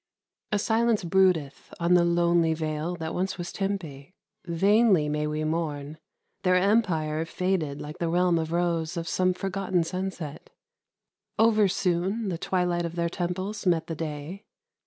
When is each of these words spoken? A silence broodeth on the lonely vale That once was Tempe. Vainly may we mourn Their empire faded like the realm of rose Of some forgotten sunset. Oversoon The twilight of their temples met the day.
A 0.51 0.57
silence 0.57 1.03
broodeth 1.03 1.71
on 1.79 1.93
the 1.93 2.03
lonely 2.03 2.55
vale 2.55 2.95
That 2.95 3.13
once 3.13 3.37
was 3.37 3.53
Tempe. 3.53 4.15
Vainly 4.45 5.07
may 5.07 5.27
we 5.27 5.43
mourn 5.43 5.99
Their 6.41 6.55
empire 6.55 7.23
faded 7.23 7.79
like 7.79 7.99
the 7.99 8.09
realm 8.09 8.39
of 8.39 8.51
rose 8.51 8.97
Of 8.97 9.07
some 9.07 9.31
forgotten 9.35 9.83
sunset. 9.83 10.49
Oversoon 11.37 12.29
The 12.29 12.39
twilight 12.39 12.83
of 12.83 12.95
their 12.95 13.09
temples 13.09 13.67
met 13.67 13.85
the 13.85 13.95
day. 13.95 14.47